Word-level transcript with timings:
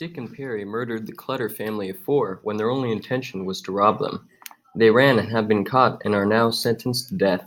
Dick 0.00 0.16
and 0.16 0.34
Perry 0.34 0.64
murdered 0.64 1.06
the 1.06 1.12
Clutter 1.12 1.50
family 1.50 1.90
of 1.90 1.98
four 1.98 2.40
when 2.42 2.56
their 2.56 2.70
only 2.70 2.90
intention 2.90 3.44
was 3.44 3.60
to 3.60 3.70
rob 3.70 3.98
them. 3.98 4.26
They 4.74 4.90
ran 4.90 5.18
and 5.18 5.30
have 5.30 5.46
been 5.46 5.62
caught 5.62 6.00
and 6.06 6.14
are 6.14 6.24
now 6.24 6.48
sentenced 6.48 7.10
to 7.10 7.16
death. 7.16 7.44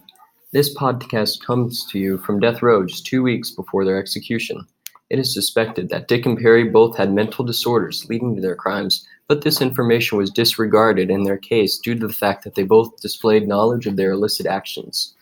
This 0.51 0.71
podcast 0.77 1.43
comes 1.43 1.83
to 1.87 1.97
you 1.97 2.19
from 2.19 2.39
death 2.39 2.61
row 2.61 2.85
just 2.85 3.07
two 3.07 3.23
weeks 3.23 3.49
before 3.49 3.83
their 3.85 3.97
execution. 3.97 4.67
It 5.09 5.17
is 5.17 5.33
suspected 5.33 5.89
that 5.89 6.07
Dick 6.07 6.27
and 6.27 6.37
Perry 6.37 6.65
both 6.65 6.95
had 6.95 7.11
mental 7.11 7.43
disorders 7.43 8.07
leading 8.07 8.35
to 8.35 8.41
their 8.43 8.55
crimes, 8.55 9.03
but 9.27 9.41
this 9.41 9.59
information 9.59 10.19
was 10.19 10.29
disregarded 10.29 11.09
in 11.09 11.23
their 11.23 11.39
case 11.39 11.79
due 11.79 11.95
to 11.95 12.05
the 12.05 12.13
fact 12.13 12.43
that 12.43 12.53
they 12.53 12.61
both 12.61 13.01
displayed 13.01 13.47
knowledge 13.47 13.87
of 13.87 13.95
their 13.95 14.11
illicit 14.11 14.45
actions. 14.45 15.15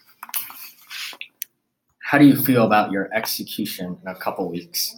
How 1.99 2.17
do 2.17 2.25
you 2.25 2.35
feel 2.35 2.65
about 2.65 2.91
your 2.91 3.09
execution 3.13 3.97
in 4.01 4.07
a 4.09 4.15
couple 4.15 4.51
weeks? 4.51 4.97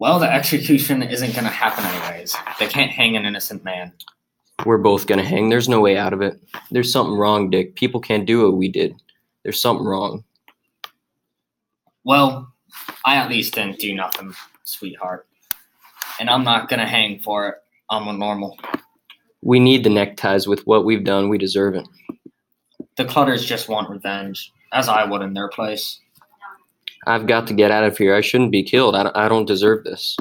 Well, 0.00 0.18
the 0.18 0.32
execution 0.32 1.02
isn't 1.02 1.34
going 1.34 1.44
to 1.44 1.50
happen 1.50 1.84
anyways. 1.84 2.34
They 2.58 2.66
can't 2.66 2.90
hang 2.90 3.16
an 3.16 3.26
innocent 3.26 3.62
man. 3.62 3.92
We're 4.66 4.78
both 4.78 5.06
gonna 5.06 5.24
hang. 5.24 5.48
There's 5.48 5.68
no 5.68 5.80
way 5.80 5.96
out 5.96 6.12
of 6.12 6.20
it. 6.20 6.40
There's 6.70 6.92
something 6.92 7.16
wrong, 7.16 7.48
Dick. 7.48 7.76
People 7.76 8.00
can't 8.00 8.26
do 8.26 8.44
what 8.44 8.56
we 8.58 8.68
did. 8.68 8.94
There's 9.42 9.60
something 9.60 9.86
wrong. 9.86 10.24
Well, 12.04 12.52
I 13.04 13.16
at 13.16 13.30
least 13.30 13.54
didn't 13.54 13.78
do 13.78 13.94
nothing, 13.94 14.34
sweetheart. 14.64 15.26
And 16.18 16.28
I'm 16.28 16.44
not 16.44 16.68
going 16.68 16.80
to 16.80 16.86
hang 16.86 17.20
for 17.20 17.48
it. 17.48 17.54
I'm 17.88 18.08
a 18.08 18.12
normal. 18.12 18.58
We 19.42 19.60
need 19.60 19.84
the 19.84 19.90
neckties 19.90 20.46
with 20.46 20.66
what 20.66 20.84
we've 20.84 21.04
done. 21.04 21.28
We 21.28 21.38
deserve 21.38 21.74
it. 21.74 21.86
The 22.96 23.06
Clutters 23.06 23.44
just 23.44 23.68
want 23.68 23.88
revenge, 23.88 24.52
as 24.72 24.88
I 24.88 25.04
would 25.04 25.22
in 25.22 25.32
their 25.32 25.48
place. 25.48 26.00
I've 27.06 27.26
got 27.26 27.46
to 27.46 27.54
get 27.54 27.70
out 27.70 27.84
of 27.84 27.96
here. 27.96 28.14
I 28.14 28.20
shouldn't 28.20 28.52
be 28.52 28.62
killed. 28.62 28.94
I, 28.94 29.10
I 29.14 29.28
don't 29.28 29.46
deserve 29.46 29.84
this. 29.84 30.16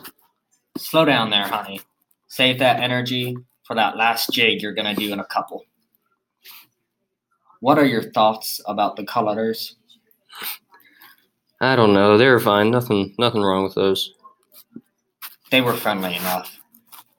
Slow 0.78 1.06
down 1.06 1.30
there, 1.30 1.48
honey. 1.48 1.82
Save 2.28 2.60
that 2.60 2.80
energy 2.80 3.36
for 3.64 3.76
that 3.76 3.98
last 3.98 4.32
jig 4.32 4.62
you're 4.62 4.74
going 4.74 4.94
to 4.94 5.00
do 5.00 5.12
in 5.12 5.20
a 5.20 5.26
couple. 5.26 5.66
What 7.60 7.78
are 7.78 7.86
your 7.86 8.12
thoughts 8.12 8.62
about 8.66 8.96
the 8.96 9.04
Clutters? 9.04 9.76
I 11.62 11.76
don't 11.76 11.94
know. 11.94 12.18
They 12.18 12.28
were 12.28 12.40
fine. 12.40 12.72
Nothing 12.72 13.14
nothing 13.20 13.42
wrong 13.42 13.64
with 13.64 13.76
those. 13.76 14.14
They 15.52 15.60
were 15.60 15.74
friendly 15.74 16.16
enough. 16.16 16.58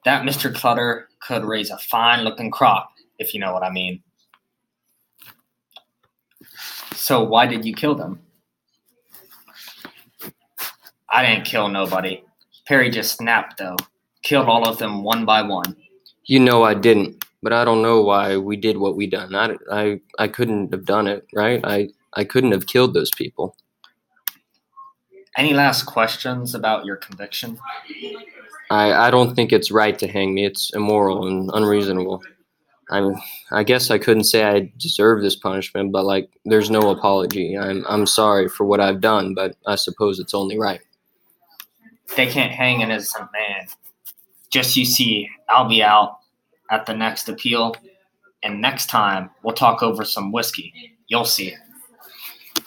That 0.03 0.23
Mr. 0.23 0.53
Clutter 0.53 1.09
could 1.21 1.45
raise 1.45 1.69
a 1.69 1.77
fine 1.77 2.23
looking 2.23 2.49
crop, 2.49 2.91
if 3.19 3.35
you 3.35 3.39
know 3.39 3.53
what 3.53 3.61
I 3.61 3.69
mean. 3.69 4.01
So, 6.95 7.23
why 7.23 7.45
did 7.45 7.65
you 7.65 7.73
kill 7.75 7.93
them? 7.93 8.19
I 11.11 11.25
didn't 11.25 11.45
kill 11.45 11.67
nobody. 11.67 12.23
Perry 12.67 12.89
just 12.89 13.17
snapped, 13.17 13.57
though. 13.57 13.75
Killed 14.23 14.47
all 14.47 14.67
of 14.67 14.77
them 14.77 15.03
one 15.03 15.25
by 15.25 15.41
one. 15.41 15.75
You 16.25 16.39
know 16.39 16.63
I 16.63 16.73
didn't, 16.73 17.25
but 17.43 17.51
I 17.51 17.65
don't 17.65 17.81
know 17.81 18.01
why 18.01 18.37
we 18.37 18.55
did 18.55 18.77
what 18.77 18.95
we 18.95 19.07
done. 19.07 19.35
I, 19.35 19.57
I, 19.71 19.99
I 20.19 20.27
couldn't 20.27 20.71
have 20.71 20.85
done 20.85 21.07
it, 21.07 21.27
right? 21.33 21.59
I, 21.63 21.89
I 22.13 22.23
couldn't 22.23 22.51
have 22.51 22.67
killed 22.67 22.93
those 22.93 23.11
people. 23.11 23.55
Any 25.37 25.53
last 25.53 25.83
questions 25.83 26.55
about 26.55 26.85
your 26.85 26.97
conviction? 26.97 27.57
I, 28.69 28.93
I 29.07 29.11
don't 29.11 29.35
think 29.35 29.51
it's 29.51 29.71
right 29.71 29.97
to 29.99 30.07
hang 30.07 30.33
me. 30.33 30.45
It's 30.45 30.71
immoral 30.73 31.27
and 31.27 31.49
unreasonable. 31.53 32.21
I'm 32.89 33.15
I 33.51 33.63
guess 33.63 33.89
I 33.89 33.97
couldn't 33.97 34.25
say 34.25 34.43
I 34.43 34.71
deserve 34.77 35.21
this 35.21 35.35
punishment, 35.35 35.93
but 35.93 36.05
like 36.05 36.29
there's 36.43 36.69
no 36.69 36.89
apology. 36.89 37.57
I'm 37.57 37.85
I'm 37.87 38.05
sorry 38.05 38.49
for 38.49 38.65
what 38.65 38.81
I've 38.81 38.99
done, 38.99 39.33
but 39.33 39.55
I 39.65 39.75
suppose 39.75 40.19
it's 40.19 40.33
only 40.33 40.59
right. 40.59 40.81
They 42.15 42.27
can't 42.27 42.51
hang 42.51 42.83
an 42.83 42.91
innocent 42.91 43.29
man. 43.31 43.67
Just 44.49 44.75
you 44.75 44.85
see, 44.85 45.29
I'll 45.49 45.69
be 45.69 45.81
out 45.81 46.17
at 46.69 46.85
the 46.85 46.93
next 46.93 47.29
appeal, 47.29 47.75
and 48.43 48.61
next 48.61 48.87
time 48.87 49.29
we'll 49.43 49.55
talk 49.55 49.81
over 49.81 50.03
some 50.03 50.31
whiskey. 50.31 50.73
You'll 51.07 51.25
see. 51.25 51.55